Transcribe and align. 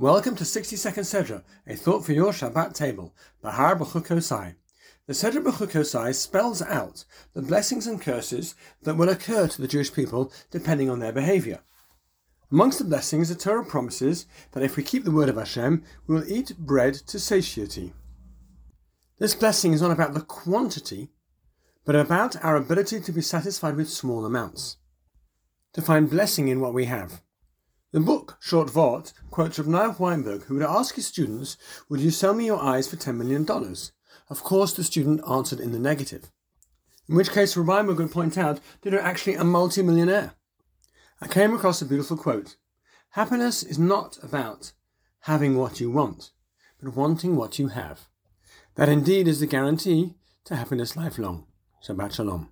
Welcome 0.00 0.36
to 0.36 0.44
60 0.44 0.76
Second 0.76 1.02
Sedra, 1.02 1.42
a 1.66 1.74
thought 1.74 2.06
for 2.06 2.12
your 2.12 2.30
Shabbat 2.30 2.72
table, 2.72 3.16
Behar 3.42 3.76
B'chukosai. 3.76 4.54
The 5.08 5.12
Sedra 5.12 5.42
B'chukosai 5.42 6.14
spells 6.14 6.62
out 6.62 7.04
the 7.34 7.42
blessings 7.42 7.88
and 7.88 8.00
curses 8.00 8.54
that 8.82 8.96
will 8.96 9.08
occur 9.08 9.48
to 9.48 9.60
the 9.60 9.66
Jewish 9.66 9.92
people 9.92 10.32
depending 10.52 10.88
on 10.88 11.00
their 11.00 11.10
behavior. 11.10 11.62
Amongst 12.52 12.78
the 12.78 12.84
blessings, 12.84 13.28
the 13.28 13.34
Torah 13.34 13.64
promises 13.64 14.26
that 14.52 14.62
if 14.62 14.76
we 14.76 14.84
keep 14.84 15.02
the 15.02 15.10
word 15.10 15.28
of 15.28 15.34
Hashem, 15.34 15.82
we 16.06 16.14
will 16.14 16.32
eat 16.32 16.56
bread 16.56 16.94
to 16.94 17.18
satiety. 17.18 17.92
This 19.18 19.34
blessing 19.34 19.72
is 19.72 19.82
not 19.82 19.90
about 19.90 20.14
the 20.14 20.20
quantity, 20.20 21.08
but 21.84 21.96
about 21.96 22.36
our 22.44 22.54
ability 22.54 23.00
to 23.00 23.10
be 23.10 23.20
satisfied 23.20 23.74
with 23.74 23.90
small 23.90 24.24
amounts, 24.24 24.76
to 25.72 25.82
find 25.82 26.08
blessing 26.08 26.46
in 26.46 26.60
what 26.60 26.72
we 26.72 26.84
have. 26.84 27.20
The 27.90 28.00
book, 28.00 28.36
Short 28.40 28.68
Vort, 28.68 29.14
quotes 29.30 29.58
Rav 29.58 29.98
Weinberg, 29.98 30.42
who 30.44 30.54
would 30.54 30.62
ask 30.62 30.96
his 30.96 31.06
students, 31.06 31.56
Would 31.88 32.00
you 32.00 32.10
sell 32.10 32.34
me 32.34 32.44
your 32.44 32.60
eyes 32.62 32.86
for 32.86 32.96
$10 32.96 33.16
million? 33.16 33.46
Of 34.28 34.42
course, 34.42 34.74
the 34.74 34.84
student 34.84 35.22
answered 35.26 35.58
in 35.58 35.72
the 35.72 35.78
negative. 35.78 36.30
In 37.08 37.16
which 37.16 37.30
case, 37.30 37.56
Weinberg 37.56 37.96
would 37.96 38.10
point 38.10 38.36
out 38.36 38.60
that 38.82 38.92
you're 38.92 39.00
actually 39.00 39.36
a 39.36 39.44
multimillionaire. 39.44 40.34
I 41.22 41.28
came 41.28 41.54
across 41.54 41.80
a 41.80 41.86
beautiful 41.86 42.18
quote 42.18 42.56
Happiness 43.12 43.62
is 43.62 43.78
not 43.78 44.18
about 44.22 44.72
having 45.20 45.56
what 45.56 45.80
you 45.80 45.90
want, 45.90 46.32
but 46.82 46.94
wanting 46.94 47.36
what 47.36 47.58
you 47.58 47.68
have. 47.68 48.08
That 48.74 48.90
indeed 48.90 49.26
is 49.26 49.40
the 49.40 49.46
guarantee 49.46 50.14
to 50.44 50.56
happiness 50.56 50.94
lifelong. 50.94 51.46
Shabbat 51.82 52.12
Shalom. 52.12 52.50